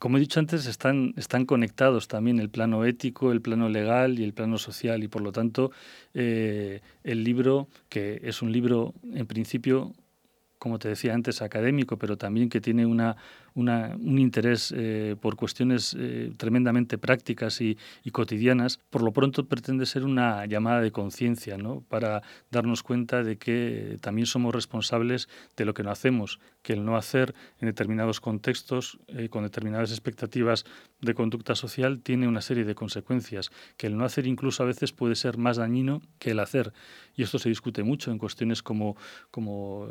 Como 0.00 0.16
he 0.16 0.20
dicho 0.20 0.40
antes, 0.40 0.64
están, 0.64 1.12
están 1.18 1.44
conectados 1.44 2.08
también 2.08 2.40
el 2.40 2.48
plano 2.48 2.86
ético, 2.86 3.32
el 3.32 3.42
plano 3.42 3.68
legal 3.68 4.18
y 4.18 4.24
el 4.24 4.32
plano 4.32 4.56
social 4.56 5.04
y 5.04 5.08
por 5.08 5.20
lo 5.20 5.30
tanto 5.30 5.72
eh, 6.14 6.80
el 7.04 7.22
libro, 7.22 7.68
que 7.90 8.18
es 8.24 8.40
un 8.40 8.50
libro 8.50 8.94
en 9.12 9.26
principio 9.26 9.92
como 10.60 10.78
te 10.78 10.88
decía 10.88 11.14
antes, 11.14 11.40
académico, 11.40 11.96
pero 11.96 12.18
también 12.18 12.50
que 12.50 12.60
tiene 12.60 12.84
una, 12.84 13.16
un 13.54 14.18
interés 14.18 14.74
eh, 14.76 15.16
por 15.18 15.34
cuestiones 15.34 15.96
eh, 15.98 16.32
tremendamente 16.36 16.98
prácticas 16.98 17.62
y, 17.62 17.78
cotidianas, 18.12 18.78
por 18.90 19.02
lo 19.02 19.12
pronto 19.12 19.46
pretende 19.46 19.86
ser 19.86 20.04
una 20.04 20.44
llamada 20.44 20.82
de 20.82 20.92
conciencia, 20.92 21.56
¿no? 21.56 21.82
para 21.88 22.22
darnos 22.50 22.82
cuenta 22.82 23.22
de 23.22 23.38
que 23.38 23.96
también 24.02 24.26
somos 24.26 24.54
responsables 24.54 25.28
de 25.56 25.64
lo 25.64 25.72
que 25.72 25.82
no 25.82 25.90
hacemos, 25.90 26.40
que 26.62 26.74
el 26.74 26.84
no 26.84 26.96
hacer 26.96 27.34
en 27.60 27.66
determinados 27.66 28.20
contextos, 28.20 28.98
eh, 29.08 29.30
con 29.30 29.44
determinadas 29.44 29.92
expectativas 29.92 30.66
de 31.00 31.14
conducta 31.14 31.54
social, 31.54 32.00
tiene 32.00 32.28
una 32.28 32.42
serie 32.42 32.64
de 32.64 32.74
consecuencias, 32.74 33.50
que 33.78 33.86
el 33.86 33.96
no 33.96 34.04
hacer 34.04 34.26
incluso 34.26 34.62
a 34.62 34.66
veces 34.66 34.92
puede 34.92 35.14
ser 35.14 35.38
más 35.38 35.56
dañino 35.56 36.02
que 36.18 36.32
el 36.32 36.40
hacer. 36.40 36.74
Y 37.16 37.22
esto 37.22 37.38
se 37.38 37.48
discute 37.48 37.82
mucho 37.82 38.10
en 38.10 38.18
cuestiones 38.18 38.62
como, 38.62 38.96
como 39.30 39.88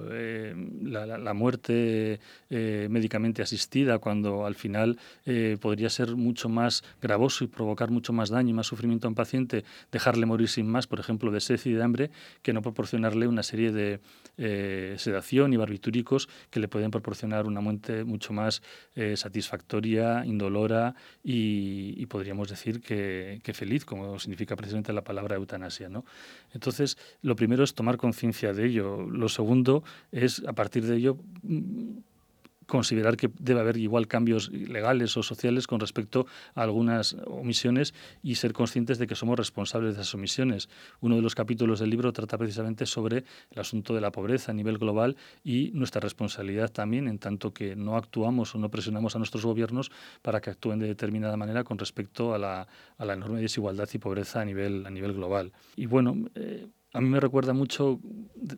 la, 0.82 1.34
muerte 1.34 2.20
médicamente 2.50 3.42
asistida, 3.42 4.00
cuando 4.00 4.46
al 4.46 4.56
final 4.56 4.98
eh, 5.26 5.58
podría 5.60 5.90
ser 5.90 6.16
mucho 6.16 6.50
más 6.50 6.84
gravoso 7.02 7.44
y 7.44 7.48
provocar 7.48 7.90
mucho 7.92 8.14
más 8.14 8.30
daño 8.30 8.50
y 8.50 8.54
más 8.54 8.68
sufrimiento 8.68 9.08
a 9.08 9.10
un 9.10 9.16
paciente, 9.16 9.64
dejarle 9.92 10.26
morir 10.26 10.50
sin 10.50 10.68
más, 10.68 10.88
por 10.88 11.00
ejemplo, 11.00 11.32
de 11.32 11.40
sed 11.40 11.60
y 11.66 11.72
de 11.72 11.84
hambre, 11.84 12.12
que 12.42 12.54
no 12.54 12.62
proporcionarle 12.62 13.28
una 13.28 13.44
serie 13.44 13.72
de 13.72 14.00
eh, 14.38 14.96
sedación 14.98 15.54
y 15.54 15.58
barbitúricos 15.58 16.30
que 16.50 16.60
le 16.60 16.68
pueden 16.68 16.92
proporcionar 16.92 17.46
una 17.46 17.62
muerte 17.62 18.04
mucho 18.04 18.34
más 18.34 18.62
eh, 18.96 19.18
satisfactoria, 19.18 20.26
indolora 20.26 20.96
y, 21.24 22.06
podríamos 22.08 22.50
decir 22.50 22.82
que, 22.82 23.40
que, 23.44 23.54
feliz, 23.54 23.86
como 23.86 24.18
significa 24.18 24.56
precisamente 24.56 24.94
la 24.94 25.04
palabra 25.04 25.36
eutanasia. 25.36 25.90
¿no? 25.90 26.06
Entonces, 26.54 26.98
lo 27.22 27.36
primero 27.36 27.64
es 27.64 27.76
tomar 27.76 27.98
conciencia 27.98 28.52
de 28.52 28.66
ello. 28.66 29.06
Lo 29.06 29.30
segundo 29.30 29.84
es, 30.12 30.42
a 30.50 30.54
partir 30.54 30.84
de 30.84 30.96
ello, 30.98 31.18
considerar 32.66 33.18
que 33.18 33.30
debe 33.40 33.60
haber 33.60 33.78
igual 33.78 34.08
cambios 34.08 34.50
legales 34.52 35.16
o 35.16 35.24
sociales 35.24 35.68
con 35.68 35.80
respecto 35.80 36.26
a 36.56 36.64
algunas 36.64 37.18
omisiones 37.26 37.94
y 38.24 38.36
ser 38.36 38.54
conscientes 38.54 38.98
de 38.98 39.08
que 39.08 39.16
somos 39.16 39.38
responsables 39.38 39.96
de 39.96 40.02
esas 40.02 40.16
omisiones. 40.16 40.70
Uno 41.02 41.16
de 41.16 41.22
los 41.22 41.36
capítulos 41.36 41.80
del 41.80 41.92
libro 41.92 42.14
trata 42.14 42.38
precisamente 42.38 42.88
sobre 42.88 43.26
el 43.52 43.60
asunto 43.60 43.94
de 43.94 44.02
la 44.02 44.12
pobreza 44.12 44.52
a 44.52 44.56
nivel 44.56 44.80
global 44.80 45.18
y 45.44 45.72
nuestra 45.74 46.02
responsabilidad 46.02 46.72
también 46.72 47.08
en 47.08 47.20
tanto 47.20 47.54
que 47.54 47.76
no 47.76 47.96
actuamos 47.96 48.56
o 48.56 48.58
no 48.58 48.70
presionamos 48.70 49.16
a 49.16 49.20
nuestros 49.20 49.46
gobiernos 49.46 49.92
para 50.24 50.42
que 50.42 50.50
actúen 50.50 50.80
de 50.80 50.88
determinada 50.88 51.38
manera 51.38 51.64
con 51.64 51.78
respecto 51.78 52.34
a 52.34 52.40
la, 52.40 52.68
a 52.98 53.06
la 53.06 53.14
enorme 53.14 53.42
desigualdad 53.42 53.90
y 53.94 53.98
pobreza 54.00 54.42
a 54.42 54.46
nivel, 54.46 54.86
a 54.86 54.90
nivel 54.90 55.14
global. 55.14 55.52
Y 55.76 55.86
bueno, 55.86 56.16
eh, 56.36 56.68
a 56.94 57.02
mí 57.02 57.10
me 57.10 57.20
recuerda 57.20 57.54
mucho, 57.54 58.00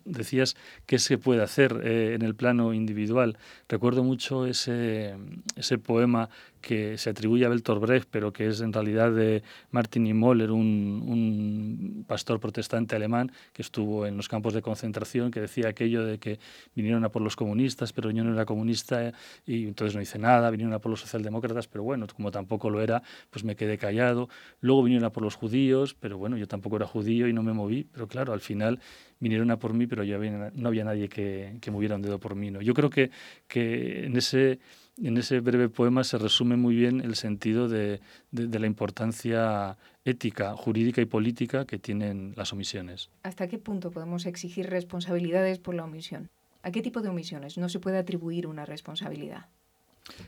decías, 0.06 0.56
qué 0.86 1.00
se 1.00 1.18
puede 1.18 1.44
hacer 1.44 1.82
eh, 1.84 2.14
en 2.14 2.22
el 2.22 2.36
plano 2.36 2.74
individual. 2.74 3.38
Recuerdo 3.68 4.04
mucho 4.04 4.46
ese, 4.46 5.16
ese 5.56 5.78
poema 5.78 6.30
que 6.62 6.98
se 6.98 7.10
atribuye 7.10 7.46
a 7.46 7.50
Bertolt 7.50 7.82
Brecht, 7.82 8.08
pero 8.10 8.32
que 8.32 8.48
es 8.48 8.62
en 8.62 8.72
realidad 8.72 9.12
de 9.12 9.44
Martin 9.72 10.03
Niemöller, 10.03 10.51
un, 10.51 11.03
un 11.08 12.06
pastor 12.08 12.39
protestante 12.39 12.96
alemán 12.96 13.32
que 13.53 13.62
estuvo 13.62 14.06
en 14.06 14.15
los 14.18 14.30
campos 14.30 14.53
de 14.53 14.62
concentración, 14.62 15.32
que 15.32 15.41
decía 15.41 15.68
aquello 15.68 16.06
de 16.06 16.20
que 16.20 16.39
vinieron 16.75 17.03
a 17.03 17.10
por 17.10 17.22
los 17.22 17.36
comunistas, 17.36 17.91
pero 17.94 18.12
yo 18.12 18.24
no 18.24 18.34
era 18.34 18.46
comunista 18.46 19.12
y 19.46 19.68
entonces 19.68 19.96
no 19.96 20.01
hice 20.01 20.20
nada, 20.20 20.50
vinieron 20.50 20.74
a 20.74 20.80
por 20.80 20.91
los 20.91 21.01
socialdemócratas, 21.01 21.68
pero 21.68 21.84
bueno, 21.84 22.08
como 22.15 22.32
tampoco 22.32 22.70
lo 22.70 22.82
era, 22.82 23.01
pues 23.30 23.44
me 23.44 23.56
quedé 23.56 23.77
callado. 23.77 24.30
Luego 24.60 24.84
vinieron 24.84 25.06
a 25.06 25.12
por 25.12 25.24
los 25.24 25.36
judíos, 25.36 25.96
pero 26.00 26.18
bueno, 26.18 26.38
yo 26.38 26.48
tampoco 26.48 26.75
era 26.77 26.88
judío 26.88 27.27
y 27.27 27.34
no 27.34 27.44
me 27.44 27.53
moví, 27.53 27.88
pero 27.91 28.08
claro, 28.08 28.34
al 28.34 28.41
final 28.41 28.80
vinieron 29.20 29.51
a 29.51 29.58
por 29.58 29.74
mí, 29.74 29.88
pero 29.88 30.03
ya 30.03 30.18
no 30.18 30.68
había 30.68 30.84
nadie 30.84 31.08
que, 31.08 31.58
que 31.62 31.72
moviera 31.72 31.96
un 31.96 32.01
dedo 32.01 32.20
por 32.20 32.36
mí. 32.36 32.51
¿no? 32.51 32.62
Yo 32.62 32.74
creo 32.74 32.89
que, 32.89 33.12
que 33.48 34.06
en 34.06 34.18
ese 34.18 34.60
en 34.98 35.17
ese 35.17 35.39
breve 35.39 35.69
poema 35.69 36.03
se 36.03 36.17
resume 36.17 36.55
muy 36.55 36.75
bien 36.75 37.01
el 37.01 37.15
sentido 37.15 37.67
de, 37.67 38.01
la 38.31 38.67
importancia 38.67 39.77
ética, 40.05 40.55
jurídica 40.55 41.01
y 41.01 41.05
política 41.05 41.65
que 41.65 41.79
tienen 41.79 42.33
las 42.36 42.53
omisiones. 42.53 43.10
¿Hasta 43.24 43.48
qué 43.48 43.57
punto 43.57 43.91
podemos 43.91 44.25
exigir 44.25 44.69
responsabilidades 44.69 45.60
por 45.60 45.75
la 45.75 45.86
omisión? 45.86 46.29
¿A 46.63 46.71
qué 46.71 46.81
tipo 46.81 47.01
de 47.01 47.10
omisiones 47.10 47.57
no 47.57 47.69
se 47.69 47.79
puede 47.79 47.98
atribuir 47.98 48.48
una 48.48 48.65
responsabilidad? 48.65 49.48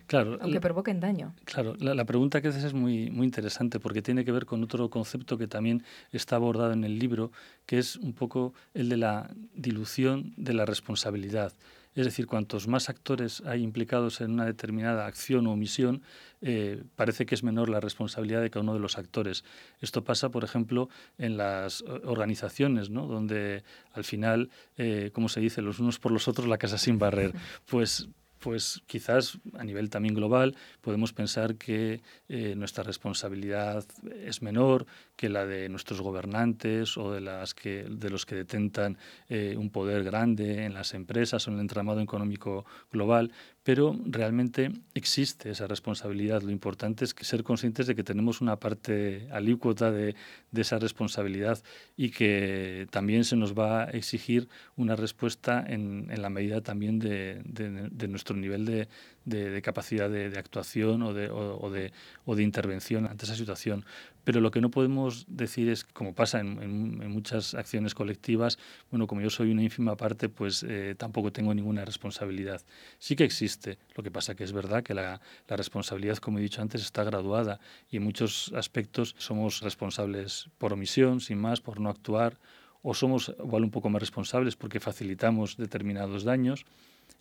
Claro, 0.07 0.37
aunque 0.41 0.61
provoquen 0.61 0.99
daño. 0.99 1.33
Claro, 1.45 1.75
la, 1.79 2.05
pregunta 2.05 2.41
que 2.41 2.47
haces 2.47 2.63
es 2.63 2.73
muy, 2.73 3.09
muy 3.09 3.25
interesante 3.25 3.79
porque 3.79 4.01
tiene 4.01 4.23
que 4.23 4.31
ver 4.31 4.45
con 4.45 4.63
otro 4.63 4.89
concepto 4.89 5.37
que 5.37 5.47
también 5.47 5.83
está 6.11 6.35
abordado 6.35 6.73
en 6.73 6.83
el 6.83 6.99
libro, 6.99 7.31
que 7.65 7.79
es 7.79 7.97
un 7.97 8.13
poco 8.13 8.53
el 8.73 8.87
de 8.89 8.97
la 8.97 9.31
dilución 9.55 10.33
de 10.37 10.53
la 10.53 10.65
responsabilidad. 10.65 11.53
Es 11.95 12.05
decir, 12.05 12.27
cuantos 12.27 12.67
más 12.67 12.89
actores 12.89 13.41
hay 13.45 13.61
implicados 13.61 14.21
en 14.21 14.31
una 14.31 14.45
determinada 14.45 15.05
acción 15.05 15.47
o 15.47 15.51
omisión, 15.51 16.01
eh, 16.41 16.83
parece 16.95 17.25
que 17.25 17.35
es 17.35 17.43
menor 17.43 17.69
la 17.69 17.79
responsabilidad 17.79 18.41
de 18.41 18.49
cada 18.49 18.63
uno 18.63 18.73
de 18.73 18.79
los 18.79 18.97
actores. 18.97 19.43
Esto 19.79 20.03
pasa, 20.03 20.29
por 20.29 20.43
ejemplo, 20.43 20.89
en 21.17 21.37
las 21.37 21.83
organizaciones, 22.03 22.89
¿no? 22.89 23.07
donde 23.07 23.63
al 23.93 24.03
final, 24.03 24.49
eh, 24.77 25.11
como 25.13 25.29
se 25.29 25.39
dice, 25.39 25.61
los 25.61 25.79
unos 25.79 25.99
por 25.99 26.11
los 26.11 26.27
otros, 26.27 26.47
la 26.47 26.57
casa 26.57 26.77
sin 26.77 26.97
barrer. 26.97 27.33
Pues 27.65 28.09
pues 28.43 28.83
quizás 28.87 29.39
a 29.57 29.63
nivel 29.63 29.89
también 29.89 30.13
global 30.13 30.57
podemos 30.81 31.13
pensar 31.13 31.55
que 31.55 32.01
eh, 32.27 32.55
nuestra 32.57 32.83
responsabilidad 32.83 33.85
es 34.21 34.41
menor 34.41 34.85
que 35.15 35.29
la 35.29 35.45
de 35.45 35.69
nuestros 35.69 36.01
gobernantes 36.01 36.97
o 36.97 37.13
de, 37.13 37.21
las 37.21 37.53
que, 37.53 37.85
de 37.89 38.09
los 38.09 38.25
que 38.25 38.35
detentan 38.35 38.97
eh, 39.29 39.55
un 39.57 39.69
poder 39.69 40.03
grande 40.03 40.65
en 40.65 40.73
las 40.73 40.93
empresas 40.93 41.47
o 41.47 41.51
en 41.51 41.55
el 41.55 41.61
entramado 41.61 42.01
económico 42.01 42.65
global, 42.91 43.31
pero 43.63 43.97
realmente 44.05 44.71
existe 44.93 45.49
esa 45.49 45.67
responsabilidad. 45.67 46.41
Lo 46.41 46.51
importante 46.51 47.05
es 47.05 47.15
ser 47.21 47.43
conscientes 47.43 47.87
de 47.87 47.95
que 47.95 48.03
tenemos 48.03 48.41
una 48.41 48.57
parte 48.57 49.27
alícuota 49.31 49.89
de, 49.89 50.15
esa 50.53 50.79
responsabilidad 50.79 51.63
y 51.95 52.09
que 52.09 52.87
también 52.91 53.23
se 53.23 53.37
nos 53.37 53.57
va 53.57 53.83
a 53.83 53.89
exigir 53.91 54.49
una 54.75 54.95
respuesta 54.95 55.63
en, 55.65 56.07
en 56.11 56.21
la 56.21 56.29
medida 56.29 56.61
también 56.61 56.99
de, 56.99 57.41
de, 57.45 58.07
nuestro 58.07 58.35
nivel 58.35 58.65
de, 58.65 58.87
de, 59.25 59.61
capacidad 59.61 60.09
de, 60.09 60.37
actuación 60.37 61.01
o 61.03 61.13
de, 61.13 62.43
intervención 62.43 63.05
ante 63.05 63.25
esa 63.25 63.35
situación. 63.35 63.85
Pero 64.23 64.39
lo 64.39 64.51
que 64.51 64.61
no 64.61 64.71
podemos 64.71 65.25
decir 65.27 65.69
es, 65.69 65.83
como 65.83 66.13
pasa 66.13 66.39
en, 66.39 66.61
en, 66.61 67.11
muchas 67.11 67.53
acciones 67.55 67.93
colectivas, 67.93 68.57
bueno, 68.89 69.05
como 69.05 69.21
yo 69.21 69.29
soy 69.29 69.51
una 69.51 69.63
ínfima 69.63 69.97
parte, 69.97 70.29
pues 70.29 70.63
eh, 70.63 70.95
tampoco 70.97 71.31
tengo 71.31 71.53
ninguna 71.53 71.83
responsabilidad. 71.83 72.61
Sí 72.99 73.15
que 73.15 73.25
existe, 73.25 73.77
lo 73.95 74.03
que 74.03 74.11
pasa 74.11 74.35
que 74.35 74.43
es 74.43 74.53
verdad 74.53 74.83
que 74.83 74.93
la, 74.93 75.19
la 75.47 75.57
responsabilidad, 75.57 76.17
como 76.17 76.39
he 76.39 76.41
dicho 76.41 76.61
antes, 76.61 76.81
está 76.81 77.03
graduada 77.03 77.59
y 77.89 77.97
en 77.97 78.03
muchos 78.03 78.51
aspectos 78.55 79.15
somos 79.17 79.61
responsables 79.61 80.49
por 80.57 80.71
omisión, 80.73 81.19
sin 81.19 81.39
más, 81.39 81.59
por 81.59 81.79
no 81.79 81.89
actuar, 81.89 82.39
o 82.81 82.93
somos 82.93 83.33
igual 83.39 83.63
un 83.63 83.71
poco 83.71 83.89
más 83.89 84.01
responsables 84.01 84.55
porque 84.55 84.79
facilitamos 84.79 85.57
determinados 85.57 86.23
daños 86.23 86.65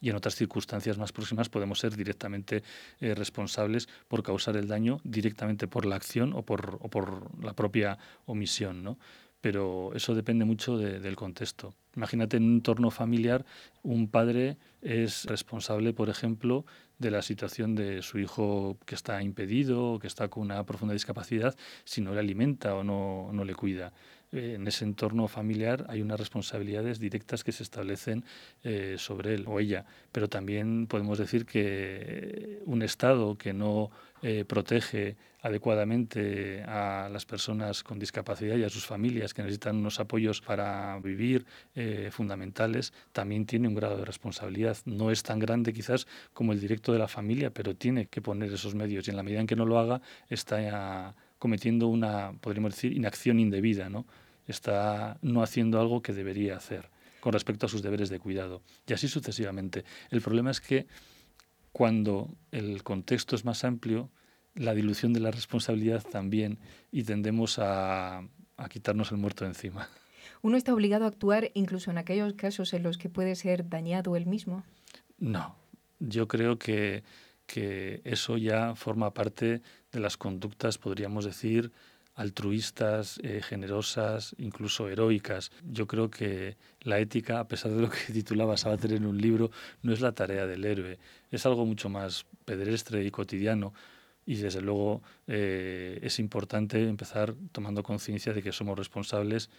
y 0.02 0.11
en 0.11 0.16
otras 0.16 0.35
circunstancias 0.35 0.99
más 0.99 1.12
próximas 1.12 1.49
podemos 1.49 1.78
ser 1.78 1.97
directamente 1.97 2.62
eh, 3.00 3.14
responsables 3.14 3.88
por 4.09 4.23
causar 4.23 4.56
el 4.56 4.66
daño 4.66 5.00
directamente 5.04 5.68
por 5.68 5.87
la 5.87 5.97
acción 5.97 6.32
o 6.35 6.42
por, 6.42 7.42
la 7.42 7.54
propia 7.54 7.97
omisión. 8.26 8.82
¿no? 8.82 8.99
Pero 9.40 9.92
eso 9.94 10.14
depende 10.14 10.44
mucho 10.44 10.76
del 10.76 11.16
contexto. 11.16 11.75
Imagínate 11.94 12.37
en 12.37 12.44
un 12.44 12.54
entorno 12.54 12.90
familiar, 12.90 13.44
un 13.82 14.09
padre 14.09 14.56
es 14.80 15.25
responsable, 15.25 15.92
por 15.92 16.09
ejemplo, 16.09 16.64
de 16.99 17.11
la 17.11 17.23
situación 17.23 17.75
de 17.75 18.02
su 18.02 18.18
hijo 18.18 18.78
que 18.87 18.94
está 18.94 19.23
impedido 19.23 19.94
o 19.94 19.99
que 19.99 20.06
está 20.06 20.28
con 20.28 20.44
una 20.44 20.64
profunda 20.64 20.94
discapacidad 20.94 21.56
si 21.85 22.00
no 22.00 22.12
le 22.12 22.21
alimenta 22.21 22.75
o 22.75 22.82
no 22.82 23.44
le 23.44 23.54
cuida. 23.54 23.92
Eh, 24.33 24.55
en 24.55 24.67
ese 24.67 24.85
entorno 24.87 25.29
familiar 25.29 25.85
hay 25.89 26.01
unas 26.01 26.19
responsabilidades 26.19 26.99
directas 26.99 27.45
que 27.45 27.53
se 27.53 27.62
establecen 27.62 28.25
eh, 28.65 28.97
sobre 28.99 29.35
él 29.35 29.45
o 29.47 29.61
ella, 29.61 29.85
pero 30.11 30.29
también 30.29 30.87
podemos 30.87 31.19
decir 31.19 31.45
que 31.45 32.62
un 32.65 32.83
Estado 32.83 33.37
que 33.37 33.53
no 33.53 33.91
eh, 34.23 34.47
protege 34.47 35.17
adecuadamente 35.43 36.62
a 36.62 37.11
las 37.12 37.27
personas 37.27 37.83
con 37.83 37.99
discapacidad 37.99 38.57
y 38.57 38.65
a 38.65 38.71
sus 38.71 38.87
familias 38.87 39.35
que 39.35 39.43
necesitan 39.43 39.77
unos 39.77 39.99
apoyos 39.99 40.41
para 40.41 41.01
vivir 41.01 41.45
fundamentales, 42.12 42.93
también 43.11 43.45
tiene 43.45 43.67
un 43.67 43.75
grado 43.75 43.97
de 43.97 44.05
responsabilidad. 44.05 44.77
No 44.85 45.11
es 45.11 45.25
tan 45.25 45.41
grande 45.41 45.73
quizás 45.73 46.07
como 46.33 46.53
el 46.53 46.61
directo 46.61 46.93
de 46.93 47.01
la 47.01 47.09
familia, 47.09 47.51
pero 47.51 47.75
tiene 47.75 48.07
que 48.07 48.23
poner 48.23 48.53
esos 48.53 48.77
medios 48.77 49.09
y 49.09 49.11
en 49.11 49.17
la 49.17 49.25
medida 49.25 49.41
en 49.41 49.49
que 49.49 49.57
no 49.57 49.67
lo 49.67 49.81
haga 49.81 50.01
está 50.29 51.12
cometiendo 51.41 51.89
una, 51.89 52.35
podríamos 52.41 52.75
decir, 52.75 52.93
inacción 52.93 53.41
indebida, 53.41 53.89
¿no? 53.89 54.07
Está 54.52 55.18
no 55.23 55.42
haciendo 55.42 55.80
algo 55.80 56.02
que 56.02 56.12
debería 56.12 56.56
hacer 56.56 56.90
con 57.21 57.32
respecto 57.32 57.66
a 57.66 57.68
sus 57.68 57.82
deberes 57.82 58.11
de 58.11 58.18
cuidado. 58.18 58.62
Y 58.87 58.92
así 58.92 59.09
sucesivamente. 59.09 59.85
El 60.11 60.21
problema 60.21 60.50
es 60.50 60.61
que 60.61 60.87
cuando 61.73 62.28
el 62.50 62.82
contexto 62.82 63.35
es 63.35 63.44
más 63.44 63.64
amplio, 63.64 64.11
la 64.54 64.75
dilución 64.75 65.12
de 65.12 65.21
la 65.21 65.30
responsabilidad 65.30 66.02
también 66.02 66.59
y 66.90 67.04
tendemos 67.04 67.59
a, 67.59 68.18
a 68.56 68.68
quitarnos 68.68 69.11
el 69.11 69.18
muerto 69.18 69.44
de 69.44 69.50
encima. 69.50 69.88
¿Uno 70.42 70.56
está 70.56 70.75
obligado 70.75 71.04
a 71.04 71.09
actuar 71.09 71.50
incluso 71.54 71.90
en 71.90 71.99
aquellos 71.99 72.35
casos 72.35 72.75
en 72.75 72.82
los 72.82 72.99
que 72.99 73.09
puede 73.09 73.35
ser 73.35 73.68
dañado 73.68 74.16
él 74.16 74.26
mismo? 74.26 74.64
No, 75.18 75.56
yo 76.00 76.26
creo 76.26 76.59
que, 76.59 77.04
que 77.47 78.00
eso 78.04 78.37
ya 78.37 78.75
forma 78.75 79.14
parte 79.14 79.62
de 79.92 80.00
las 80.00 80.16
conductas, 80.16 80.78
podríamos 80.78 81.25
decir, 81.25 81.73
altruistas, 82.14 83.19
eh, 83.23 83.40
generosas, 83.42 84.35
incluso 84.38 84.88
heroicas. 84.88 85.50
Yo 85.64 85.87
creo 85.87 86.11
que 86.11 86.57
la 86.81 86.99
ética, 86.99 87.40
a 87.40 87.49
pesar 87.49 87.73
de 87.73 87.83
lo 87.83 87.90
que 87.90 87.99
titulaba 88.12 88.57
Sabater 88.57 88.92
en 88.92 89.07
un 89.07 89.19
libro, 89.19 89.50
no 89.83 89.92
es 89.92 90.00
la 90.00 90.12
tarea 90.12 90.47
del 90.47 90.64
héroe, 90.64 90.99
es 91.31 91.47
algo 91.47 91.64
mucho 91.64 91.88
más 91.88 92.26
pedestre 92.45 93.04
y 93.04 93.11
cotidiano. 93.11 93.73
Y 94.25 94.37
desde 94.37 94.61
luego 94.61 95.02
eh, 95.26 95.99
es 96.02 96.21
importante 96.21 96.88
empezar 96.88 97.35
tomando 97.50 97.83
conciencia 97.83 98.33
de 98.33 98.42
que 98.42 98.52
somos 98.52 98.78
responsables 98.78 99.50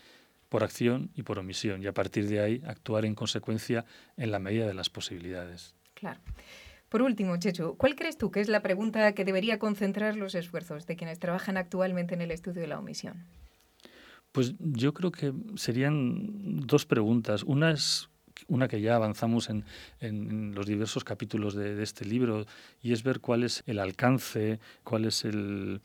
por 0.48 0.64
acción 0.64 1.10
y 1.16 1.24
por 1.24 1.40
omisión 1.40 1.84
y 1.84 1.88
a 1.88 1.94
partir 1.94 2.30
de 2.30 2.40
ahí 2.40 2.62
actuar 2.66 3.06
en 3.06 3.16
consecuencia 3.16 3.86
en 4.16 4.32
la 4.32 4.40
medida 4.40 4.68
de 4.68 4.74
las 4.74 4.90
posibilidades. 4.90 5.74
Claro. 5.96 6.22
Por 6.94 7.02
último, 7.02 7.36
Checho, 7.38 7.74
¿cuál 7.74 7.96
crees 7.96 8.20
tú 8.20 8.30
que 8.30 8.40
es 8.40 8.50
la 8.50 8.62
pregunta 8.62 9.16
que 9.16 9.26
debería 9.26 9.58
concentrar 9.58 10.16
los 10.16 10.36
esfuerzos 10.36 10.86
de 10.86 10.96
quienes 10.96 11.18
trabajan 11.18 11.58
actualmente 11.58 12.14
en 12.14 12.22
el 12.22 12.30
estudio 12.30 12.62
de 12.62 12.68
la 12.68 12.78
omisión? 12.78 13.26
Pues 14.32 14.54
yo 14.60 14.94
creo 14.94 15.12
que 15.12 15.34
serían 15.56 16.60
dos 16.68 16.86
preguntas. 16.86 17.42
Una 17.42 17.72
es 17.72 18.10
una 18.48 18.68
que 18.68 18.80
ya 18.80 18.96
avanzamos 18.96 19.50
en, 19.50 20.54
los 20.54 20.68
diversos 20.68 21.04
capítulos 21.04 21.56
de, 21.56 21.82
este 21.82 22.06
libro, 22.06 22.46
y 22.80 22.94
es 22.94 23.02
ver 23.02 23.22
cuál 23.22 23.44
es 23.44 23.64
el 23.66 23.80
alcance, 23.80 24.60
cuál 24.84 25.06
es 25.06 25.26
el, 25.26 25.82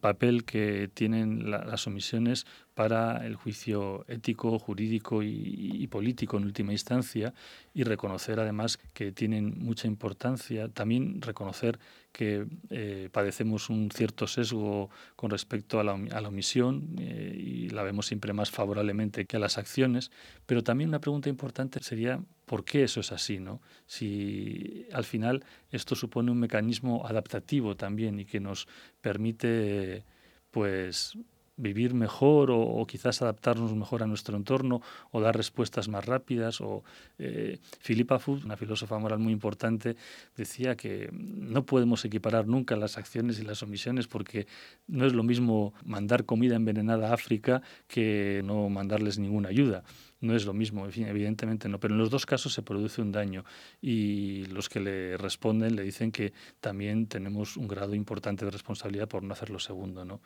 papel 0.00 0.44
que 0.44 0.90
tienen 0.92 1.48
las 1.48 1.86
omisiones 1.86 2.44
para 2.80 3.26
el 3.26 3.36
juicio 3.36 4.06
ético, 4.08 4.58
jurídico 4.58 5.22
y, 5.22 5.86
político 5.88 6.38
en 6.38 6.44
última 6.44 6.72
instancia, 6.72 7.34
y 7.74 7.82
reconocer 7.82 8.40
además 8.40 8.78
que 8.94 9.12
tienen 9.12 9.58
mucha 9.58 9.86
importancia, 9.86 10.66
también 10.70 11.20
reconocer 11.20 11.78
que 12.10 12.46
eh, 12.70 13.10
padecemos 13.12 13.68
un 13.68 13.90
cierto 13.90 14.26
sesgo 14.26 14.88
con 15.14 15.30
respecto 15.30 15.78
a 15.78 15.84
la, 15.84 15.92
omisión 16.26 16.96
eh, 16.98 17.36
y 17.36 17.68
la 17.68 17.82
vemos 17.82 18.06
siempre 18.06 18.32
más 18.32 18.50
favorablemente 18.50 19.26
que 19.26 19.36
a 19.36 19.40
las 19.40 19.58
acciones, 19.58 20.10
pero 20.46 20.62
también 20.62 20.88
una 20.88 21.02
pregunta 21.02 21.28
importante 21.28 21.82
sería 21.82 22.18
por 22.46 22.64
qué 22.64 22.84
eso 22.84 23.00
es 23.00 23.12
así, 23.12 23.40
¿no? 23.40 23.60
Si 23.86 24.86
al 24.94 25.04
final 25.04 25.44
esto 25.70 25.94
supone 25.94 26.30
un 26.30 26.40
mecanismo 26.40 27.06
adaptativo 27.06 27.76
también 27.76 28.18
y 28.20 28.24
que 28.24 28.40
nos 28.40 28.66
permite 29.02 30.02
pues 30.50 31.18
vivir 31.60 31.94
mejor 31.94 32.50
o, 32.50 32.84
quizás 32.86 33.22
adaptarnos 33.22 33.74
mejor 33.74 34.02
a 34.02 34.06
nuestro 34.06 34.36
entorno 34.36 34.82
o 35.10 35.20
dar 35.20 35.36
respuestas 35.36 35.88
más 35.88 36.04
rápidas. 36.06 36.60
O, 36.60 36.82
eh, 37.18 37.58
Philippa 37.82 38.18
Foot, 38.18 38.44
una 38.44 38.56
filósofa 38.56 38.98
moral 38.98 39.18
muy 39.18 39.32
importante, 39.32 39.96
decía 40.36 40.76
que 40.76 41.10
no 41.12 41.64
podemos 41.64 42.04
equiparar 42.04 42.46
nunca 42.46 42.76
las 42.76 42.98
acciones 42.98 43.38
y 43.38 43.42
las 43.42 43.62
omisiones 43.62 44.06
porque 44.06 44.46
no 44.86 45.06
es 45.06 45.12
lo 45.12 45.22
mismo 45.22 45.74
mandar 45.84 46.24
comida 46.24 46.56
envenenada 46.56 47.10
a 47.10 47.14
África 47.14 47.62
que 47.86 48.42
no 48.44 48.68
mandarles 48.68 49.18
ninguna 49.18 49.48
ayuda 49.50 49.84
no 50.20 50.36
es 50.36 50.44
lo 50.44 50.52
mismo, 50.52 50.86
evidentemente 50.86 51.68
no, 51.68 51.80
pero 51.80 51.94
en 51.94 51.98
los 51.98 52.10
dos 52.10 52.26
casos 52.26 52.52
se 52.52 52.62
produce 52.62 53.00
un 53.00 53.12
daño 53.12 53.44
y 53.80 54.44
los 54.46 54.68
que 54.68 54.80
le 54.80 55.16
responden 55.16 55.76
le 55.76 55.82
dicen 55.82 56.12
que 56.12 56.32
también 56.60 57.06
tenemos 57.06 57.56
un 57.56 57.66
grado 57.66 57.94
importante 57.94 58.44
de 58.44 58.50
responsabilidad 58.50 59.08
por 59.08 59.22
no 59.22 59.32
hacer 59.32 59.50
lo 59.50 59.58
segundo, 59.58 60.04
¿no? 60.04 60.20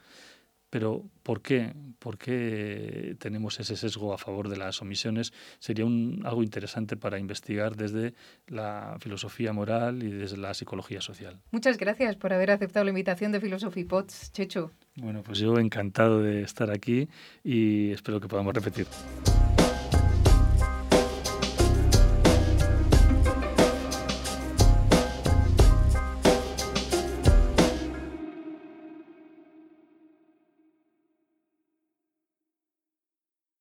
Pero 0.75 1.05
¿por 1.23 1.41
qué? 1.41 1.73
¿Por 2.01 2.19
qué 2.19 3.15
tenemos 3.21 3.61
ese 3.61 3.77
sesgo 3.77 4.13
a 4.13 4.19
favor 4.19 4.49
de 4.49 4.57
las 4.57 4.83
omisiones? 4.83 5.33
Sería 5.61 5.85
un, 5.85 6.23
algo 6.25 6.43
interesante 6.43 6.97
para 6.97 7.21
investigar 7.21 7.77
desde 7.77 8.15
la 8.49 8.97
filosofía 8.99 9.53
moral 9.53 10.03
y 10.03 10.11
desde 10.11 10.37
la 10.37 10.53
psicología 10.53 11.01
social. 11.01 11.41
Muchas 11.53 11.79
gracias 11.79 12.17
por 12.17 12.33
haber 12.33 12.51
aceptado 12.51 12.83
la 12.83 12.91
invitación 12.91 13.31
de 13.31 13.39
Philosophy 13.39 13.85
Pots, 13.85 14.33
Checho. 14.33 14.73
Bueno, 14.97 15.23
pues 15.23 15.39
yo 15.39 15.57
encantado 15.61 16.21
de 16.21 16.43
estar 16.43 16.73
aquí 16.73 17.09
y 17.45 17.93
espero 17.93 18.21
que 18.21 18.27
podamos 18.27 18.53
repetir. 18.53 18.89